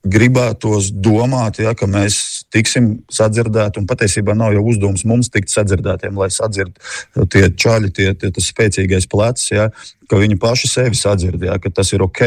[0.07, 3.83] gribētos domāt, ja, ka mēs tiksim sadzirdēti.
[3.89, 9.09] Patiesībā nav jau uzdevums mums tikt sadzirdētiem, lai sadzirdētu tie čaļi, tie, tie, tas spēcīgais
[9.11, 9.67] plecs, ja,
[10.09, 12.23] ka viņi paši sevi sadzird, ja, ka tas ir ok,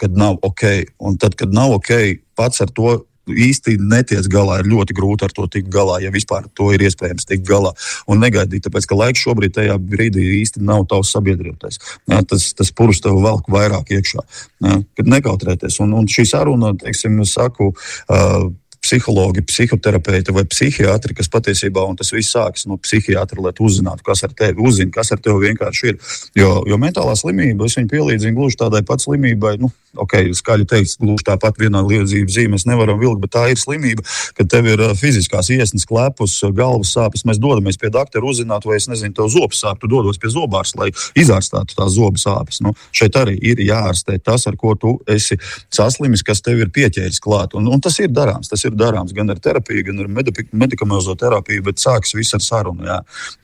[0.00, 0.66] kad nav ok.
[1.00, 2.98] Un tad, kad nav ok, pats ar to
[3.30, 4.60] īsti netiec galā.
[4.60, 7.74] Ir ļoti grūti ar to tikt galā, ja vispār to ir iespējams tikt galā.
[8.10, 11.80] Un negaidīt, tāpēc ka laiks šobrīd tajā brīdī īsti nav tavs sabiedrības.
[12.10, 14.26] Ja, tas, tas purvs tev velk vairāk iekšā.
[14.64, 15.80] Kad nekautrēties.
[15.84, 17.72] Un, un šī saruna, teiksim, saku.
[18.08, 18.52] Uh,
[18.84, 24.34] psihologi, psihoterapeiti vai psihiatri, kas patiesībā tas viss sākas no psihiatra, lai uzzinātu, kas ar
[24.36, 26.00] tevi uzzina, kas ar tevi vienkārši ir.
[26.36, 30.98] Jo, jo mentālā slimība, es viņu pielīdzinu gluži tādai pat slimībai, nu, ok, skaļi teikt,
[31.02, 34.04] gluži tāpat vienā liedzības zīmē mēs nevaram vilkt, bet tā ir slimība,
[34.38, 37.24] ka tev ir fiziskās iesnas, klepus, galvas sāpes.
[37.28, 40.74] Mēs dodamies pie doktora uzzināt, vai es nezinu, tev zobs sāp, tu dodos pie zobārs,
[40.78, 42.60] lai izārstātu tās zobu sāpes.
[42.64, 45.38] Nu, šeit arī ir jāārstē tas, ar ko tu esi
[45.74, 47.56] saslimis, kas tev ir pieķēris klāt.
[47.58, 48.50] Un, un tas ir darāms.
[48.52, 52.86] Tas ir darāms gan ar terapiju, gan ar medikamentozo terapiju, bet sākas viss ar sarunu.
[52.88, 53.00] Jā.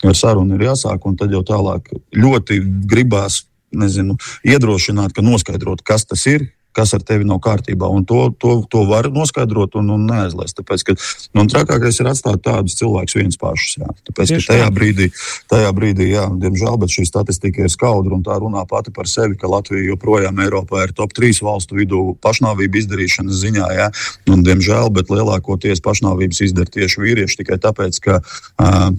[0.06, 2.60] Ar sarunu ir jāsāk, un tad jau tālāk ļoti
[2.90, 7.88] gribās nezinu, iedrošināt, ka noskaidrot, kas tas ir, kas ar tevi nav kārtībā.
[8.08, 10.56] To, to, to var noskaidrot un, un neaizlaist.
[10.60, 10.94] Tāpēc, ka,
[11.36, 13.80] nu, trakākais ir atstāt tādus cilvēkus viens pašus.
[13.80, 13.90] Jā.
[14.08, 15.10] Tāpēc, ka tajā brīdī,
[15.50, 19.50] tajā brīdī jā, diemžēl, šī statistika ir skaudra un tā runā pati par sevi, ka
[19.50, 23.70] Latvija joprojām Eiropā ir top 3 valstu vidū pašnāvību izdarīšanas ziņā.
[23.80, 23.90] Jā.
[24.30, 28.20] Un, diemžēl, bet lielākoties pašnāvības izdara tieši vīrieši tikai tāpēc, ka.
[28.60, 28.92] Uh,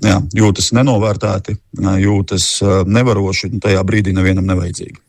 [0.00, 1.58] Jā, jūtas nenovērtēti,
[2.00, 2.48] jūtas
[2.86, 5.02] nevaroši, un tajā brīdī nevienam nevajadzīgi.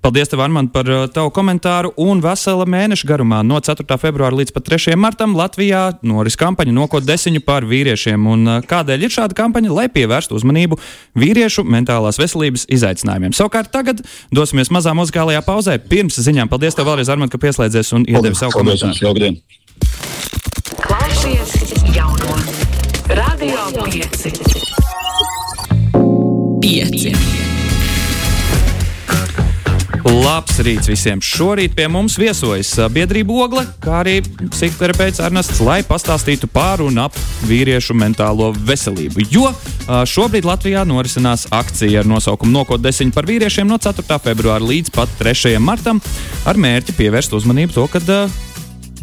[0.00, 1.90] Paldies, tev, Armand, par tavu komentāru.
[2.00, 3.84] Un vesela mēneša garumā, no 4.
[4.00, 4.94] februāra līdz 3.
[4.96, 8.24] martam, Latvijā noris kampaņa Nokot desiņu par vīriešiem.
[8.32, 9.74] Un, kādēļ ir šāda kampaņa?
[9.76, 10.78] Lai pievērstu uzmanību
[11.20, 13.36] vīriešu mentālās veselības izaicinājumiem.
[13.36, 14.00] Savukārt tagad
[14.32, 15.76] dosimies mazā muzikālajā pauzē.
[15.92, 19.36] Pirms ziņām paldies tev vēlreiz, Armand, ka pieslēdzies un iedevi savu komentāru.
[20.80, 21.69] Klausies
[23.70, 24.34] 5.
[26.60, 27.12] 5.
[30.10, 31.20] Labs rīts visiem!
[31.22, 37.14] Šorīt pie mums viesojas biedrība Ogle, kā arī psihoterapeits Ernests, lai pastāstītu par un ap
[37.46, 39.22] vīriešu mentālo veselību.
[39.30, 39.54] Jo
[39.86, 44.18] šobrīd Latvijā norisinās akcija ar nosaukumu Nokot desiņu par vīriešiem no 4.
[44.26, 45.54] februāra līdz pat 3.
[45.62, 46.02] martam
[46.42, 48.02] ar mērķi pievērst uzmanību to, ka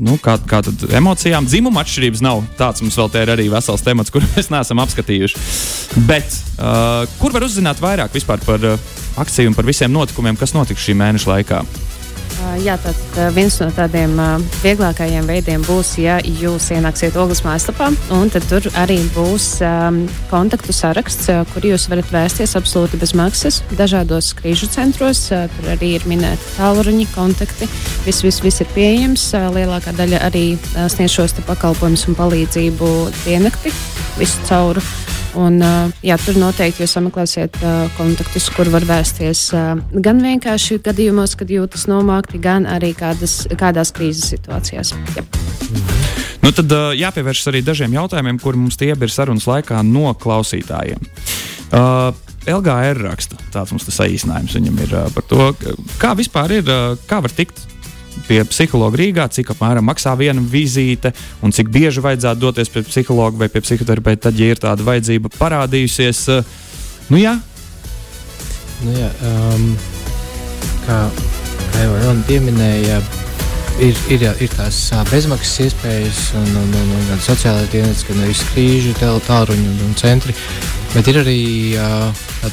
[0.04, 1.48] nu, kā, kā tad emocijām.
[1.50, 2.44] Dzimuma atšķirības nav.
[2.60, 5.46] Tāds mums vēl te ir arī vesels temats, kuru mēs neesam apskatījuši.
[6.10, 8.80] Bet uh, kur var uzzināt vairāk par uh,
[9.18, 11.64] akciju un par visiem notikumiem, kas notiks šī mēneša laikā?
[12.62, 14.14] Jā, tad viens no tādiem
[14.62, 21.32] vieglākajiem veidiem būs, ja jūs ienāksiet Ogles mājaslapā, un tur arī būs um, kontaktu saraksts,
[21.54, 25.28] kur jūs varat vērsties absolūti bez maksas dažādos krīžu centros.
[25.30, 27.70] Tur arī ir minēti tālruņi, kontakti.
[28.06, 29.32] Viss, viss, viss ir pieejams.
[29.58, 30.46] Lielākā daļa arī
[30.94, 32.96] sniedz šos pakalpojumus un palīdzību
[33.26, 33.74] diennakti
[34.22, 35.07] visu cauru.
[35.38, 35.60] Un,
[36.06, 37.60] jā, tur noteikti jūs sameklēsiet
[37.98, 39.44] kontaktus, kur var vērsties
[40.06, 44.96] gan vienkārši gadījumos, kad jūtas nomākti, gan arī kādas, kādās krīzes situācijās.
[45.18, 45.26] Jā.
[46.42, 51.06] Nu, tad jāpievēršas arī dažiem jautājumiem, kur mums tie ir sarunas laikā no klausītājiem.
[51.68, 52.14] Uh,
[52.48, 55.50] LGR raksta, tāds mums tas saīsinājums viņam ir uh, par to,
[56.00, 57.60] kā vispār ir, uh, kā var tikt
[58.28, 61.14] pie psihologa Rīgā, cik apmēram maksā viena vizīte
[61.46, 65.32] un cik bieži vajadzētu doties pie psihologa vai pie psihoterapeita, tad, ja ir tāda vajadzība
[65.38, 66.24] parādījusies.
[66.34, 66.52] Eh,
[67.12, 67.38] nu, jā.
[68.84, 69.70] Nu, jā um,
[70.86, 71.00] kā,
[71.74, 73.02] kā jau Rona pieminēja,
[73.84, 74.80] ir, ir, ir tās
[75.12, 80.00] bezmaksas iespējas, un, un, un, un gan sociālais dienas, gan arī skrīžu, tālruņu un, un
[80.00, 80.36] centri.
[80.94, 81.42] Bet ir arī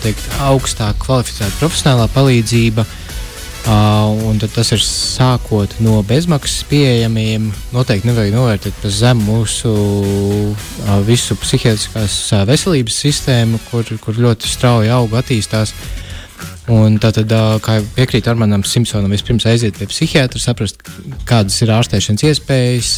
[0.03, 3.04] teikt, augstāk kvalificēta profesionālā palīdzība, uh,
[3.65, 7.47] Uh, tas ir sākot no bezmaksas pieejamiem.
[7.73, 14.51] Noteikti nevajag novērtēt par zemu mūsu uh, visu psihiatriskās uh, veselības sistēmu, kur, kur ļoti
[14.53, 15.73] strauji aug, attīstās.
[16.73, 17.29] Un tātad,
[17.61, 20.79] kā piekrīt Armanam Simpsonam, vispirms aiziet pie psihiatra, saprast,
[21.29, 22.93] kādas ir ārstēšanas iespējas,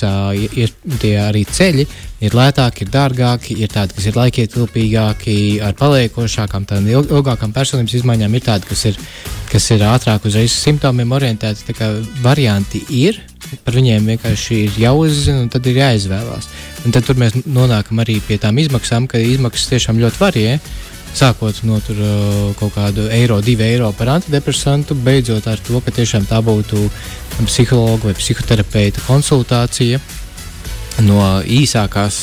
[0.55, 0.71] ir
[1.03, 1.87] tie arī ceļi,
[2.23, 8.39] ir lētāki, ir dārgāki, ir tādi, kas ir laikietilpīgāki, ar paliekošākām, tādām ilgākām personības izmaiņām,
[8.39, 9.03] ir tādi, kas ir,
[9.51, 11.67] kas ir ātrāk uzreiz simptomiem orientēti.
[11.67, 11.91] Tā kā
[12.23, 13.19] varianti ir,
[13.67, 16.53] par viņiem vienkārši ir jāuzzina un tad ir jāizvēlās.
[16.87, 20.61] Un tad mēs nonākam arī pie tām izmaksām, ka izmaksas tiešām ļoti varie.
[21.17, 21.97] Sākot no tur,
[22.59, 26.83] kaut kāda eiro, divi eiro par antidepresantu, beidzot ar to, ka tiešām tā būtu
[27.47, 30.01] psihologa vai psihoterapeita konsultācija.
[31.07, 32.19] No īsākās,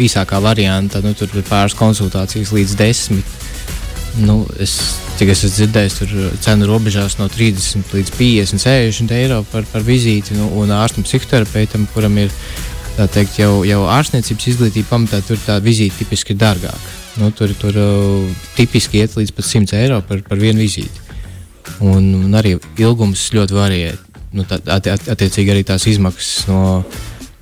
[0.00, 3.36] īsākā varianta, nu, tur ir pāris konsultācijas līdz desmit
[4.16, 4.72] Nu, es,
[5.18, 9.84] cik es esmu dzirdējis, tur cenu robežās no 30 līdz 50, 60 eiro par, par
[9.86, 10.34] vizīti.
[10.38, 12.32] Nu, un ārstam psihoterapeitam, kuram ir
[13.06, 16.94] teikt, jau, jau ārstniecības izglītība, pamatā tur tā vizīte tipiski ir dārgāka.
[17.18, 21.06] Nu, tur tur uh, tipiski iet līdz 100 eiro par, par vienu vizīti.
[21.84, 23.82] Un, un arī ilgums ļoti varē.
[24.34, 26.82] Nu, tā, at, at, attiecīgi arī tās izmaksas no,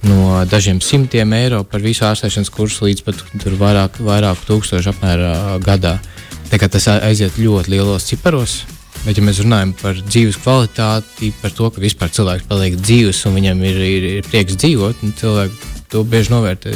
[0.06, 3.24] no dažiem simtiem eiro par visu ārstēšanas kursu līdz pat
[3.58, 5.32] vairāk, vairāk tūkstošu apmērā
[5.64, 5.96] gadā.
[5.96, 6.12] Uh,
[6.46, 8.60] Tas aiziet ļoti lielos ciparos.
[9.06, 13.36] Bet, ja mēs runājam par dzīves kvalitāti, par to, ka vispār cilvēks paliek dzīves un
[13.38, 16.72] viņam ir, ir, ir prieks dzīvot, tad cilvēki to bieži novērtē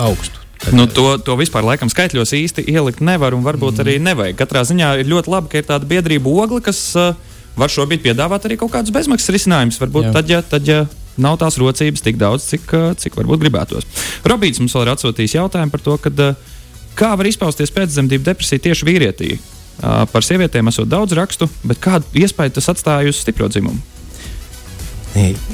[0.00, 0.40] augstu.
[0.64, 3.84] Tad, nu, to, to vispār laikam skaitļos īsti ielikt nevar, un varbūt mm.
[3.84, 4.38] arī nevajag.
[4.38, 7.12] Katrā ziņā ir ļoti labi, ka ir tāda biedrība ogli, kas uh,
[7.60, 9.82] var šobrīd piedāvāt arī kaut kādus bezmaksas risinājumus.
[9.82, 10.14] Varbūt Jā.
[10.16, 10.86] tad, ja, tad, ja
[11.20, 13.84] nav tās rocības tik daudz, cik, uh, cik varbūt gribētos.
[14.24, 16.52] Robīts mums vēl ir atsūtījis jautājumu par to, ka uh,
[16.94, 19.32] Kā var izpausties pēcdzemdību depresija tieši vīrietī?
[19.82, 23.82] Uh, par sievietēm esot daudz rakstu, bet kādu iespēju tas atstāja uz stipro dzimumu?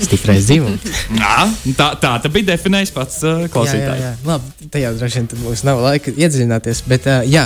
[0.01, 0.85] Stiprais dzimums.
[1.21, 1.45] Nā,
[1.77, 3.83] tā, tā tā bija definējis pats uh, klausītājs.
[3.83, 4.29] Jā, jā, jā.
[4.29, 6.81] Labi, tajā droši vien mums nav laika iedziļināties.
[6.89, 7.45] Bet, uh, jā,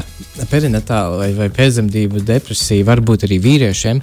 [0.51, 4.03] perinatāla vai, vai pēcdzemdību depresija var būt arī vīriešiem.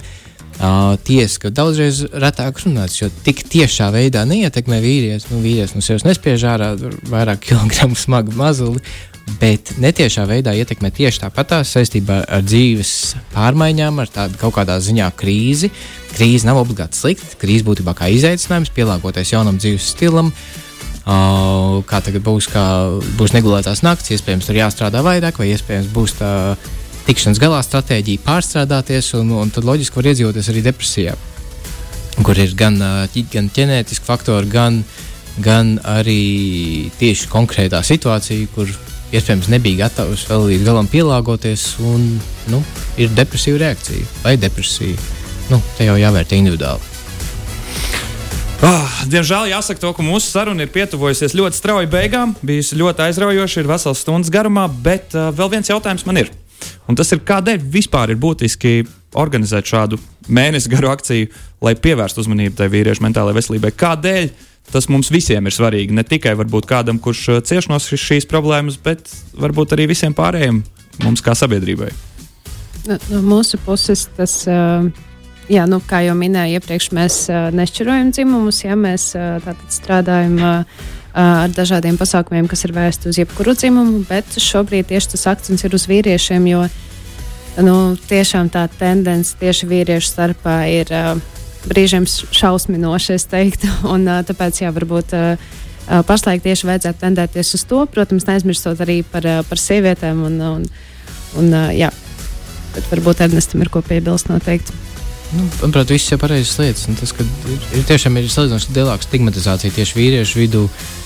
[0.52, 5.30] Uh, tiesa, ka daudzreiz retāk runāts, jo tik tiešā veidā neietekmē vīrietis.
[5.32, 6.74] Nu, vīrietis no sevis nespiež ārā
[7.08, 8.84] vairāk kilogramu smagu mazuli
[9.40, 12.92] bet netiešā veidā ietekmē tieši tāpat saistībā ar dzīves
[13.34, 15.72] pārmaiņām, ar tādu kaut kādā ziņā krīzi.
[16.12, 20.32] Krīze nav obligāti slikta, krīze būtībā kā izaicinājums, pielāgoties jaunam dzīves stilam.
[21.02, 22.64] Uh, kā tagad būs, kā
[23.18, 26.30] būs negulētās naktis, iespējams, tur jāstrādā vairāk, vai iespējams būs tā
[27.08, 31.16] tikšanās galā stratēģija pārstrādāties, un, un tad loģiski var iedzīvoties arī depresijā,
[32.22, 32.78] kur ir gan,
[33.32, 34.84] gan ģenētiski faktori, gan,
[35.42, 38.70] gan arī tieši konkrētā situācija, kur
[39.12, 42.06] iespējams nebija gatavs vēl līdz galam pielāgoties, un
[42.52, 42.62] nu,
[43.00, 44.96] ir depresīva reakcija vai depresija.
[45.50, 46.92] Nu, te jau jāvērtē individuāli.
[48.62, 52.36] Oh, diemžēl jāsaka, to, ka mūsu saruna ir pietuvojusies ļoti strauji beigām.
[52.46, 56.30] Bijusi ļoti aizraujoša, ir vesels stundas garumā, bet uh, vēl viens jautājums man ir.
[56.86, 58.84] Un tas ir, kādēļ vispār ir būtiski
[59.18, 59.98] organizēt šādu
[60.30, 63.74] mēnesi garu akciju, lai pievērstu uzmanību tai vīriešu mentālajai veselībai?
[63.82, 64.30] Kādēļ?
[64.70, 65.94] Tas mums visiem ir svarīgi.
[65.96, 66.34] Ne tikai
[66.68, 70.62] kādam, kurš uh, cieš no šīs problēmas, bet varbūt arī visiem pārējiem
[71.02, 71.90] mums kā sabiedrībai.
[72.86, 74.44] No, no mūsu puses tas.
[74.46, 74.90] Uh...
[75.50, 78.60] Jā, nu, kā jau minēju iepriekš, mēs uh, nešķirojam dzimumus.
[78.62, 79.08] Ja, mēs
[79.74, 80.38] strādājam
[81.12, 85.74] ar dažādiem pasākumiem, kas ir vērsti uz jebkuru dzimumu, bet šobrīd tieši tas akcents ir
[85.76, 86.62] uz vīriešiem, jo
[87.66, 87.76] nu,
[88.08, 91.20] tiešām tā tendence tieši vīriešu starpā ir uh,
[91.68, 93.70] brīžiem šausminoši, es teiktu.
[93.94, 95.16] Un, tāpēc, jā, varbūt
[96.08, 100.22] pašlaik tieši vajadzētu tendēties uz to, protams, neaizmirstot arī par, par sievietēm.
[100.28, 100.64] Un, un,
[101.40, 101.90] un, jā,
[102.76, 104.78] bet varbūt Ernestam ir ko piebilst noteikti.
[105.32, 106.88] Nu, manuprāt, viss ir pareizas lietas.
[107.00, 110.66] Tas, ir, ir tiešām ir salīdzinoši lielāka stigmatizācija tieši vīriešu vidū.
[110.68, 111.01] Uh,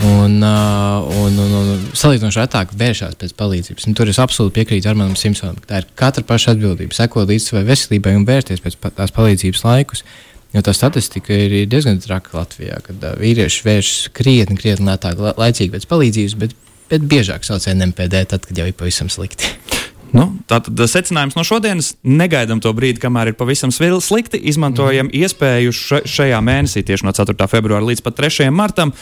[0.00, 3.84] Un, uh, un, un, un salīdzinoši retāk vēršās pēc palīdzības.
[3.90, 7.50] Un tur es absolūti piekrītu Armanam Simpsonam, ka tā ir katra paša atbildība, sekot līdz
[7.50, 10.04] savai veselībai un vērsties pēc tās palīdzības laikus.
[10.56, 15.76] Jo tā statistika ir diezgan traka Latvijā, kad uh, vīrieši vēršas krietni, krietni lētāk, laicīgi
[15.76, 16.56] pēc palīdzības, bet,
[16.94, 19.52] bet biežāk sauc NMPD, tad, kad jau ir pavisam slikti.
[20.16, 21.92] Nu, Tātad eh, secinājums no šodienas-
[22.22, 24.40] negaidām to brīdi, kamēr ir pavisam slikti.
[24.50, 25.14] Izmantojam mm.
[25.14, 25.74] iespēju
[26.08, 27.46] šajā mēnesī, tieši no 4.
[27.50, 28.50] februāra līdz 3.
[28.50, 28.92] martam,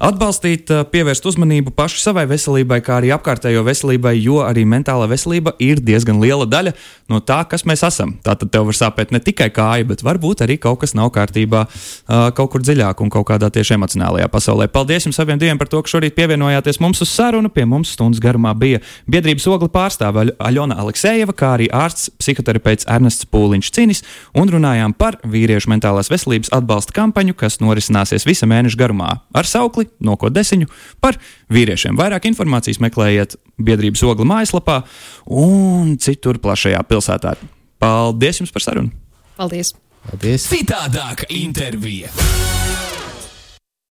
[0.00, 5.54] atbalstīt, eh, pievērst uzmanību paši savai veselībai, kā arī apkārtējo veselībai, jo arī mentālā veselība
[5.58, 6.74] ir diezgan liela daļa
[7.08, 8.16] no tā, kas mēs esam.
[8.24, 12.30] Tātad tev var sāpēt ne tikai kāja, bet varbūt arī kaut kas nav kārtībā eh,
[12.34, 14.66] kaut kur dziļāk un kaut kādā tieši emocionālajā pasaulē.
[14.72, 17.52] Paldies jums abiem diviem par to, ka šorīt pievienojāties mums uz sarunu.
[17.52, 20.26] Pie mums stundas garumā bija biedrības ogli pārstāve
[20.56, 24.00] Aļona Aleksejeva, kā arī ārsts psihoterapeits Ernests Pūliņš Cinis,
[24.36, 29.90] un runājām par vīriešu mentālās veselības atbalsta kampaņu, kas norisināsies visa mēneša garumā ar saukli
[30.00, 30.70] Noko desiņu
[31.04, 31.20] par
[31.52, 31.98] vīriešiem.
[32.00, 34.80] Vairāk informācijas meklējiet biedrības ogli mājaslapā
[35.28, 37.36] un citur plašajā pilsētā.
[37.82, 38.94] Paldies jums par sarunu!
[39.36, 39.74] Paldies!
[40.08, 40.48] Paldies!
[40.48, 42.08] Citādāka intervija!